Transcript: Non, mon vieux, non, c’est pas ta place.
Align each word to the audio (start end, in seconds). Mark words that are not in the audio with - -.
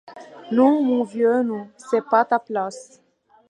Non, 0.51 0.81
mon 0.81 1.03
vieux, 1.03 1.43
non, 1.43 1.69
c’est 1.77 2.03
pas 2.09 2.25
ta 2.25 2.39
place. 2.39 2.99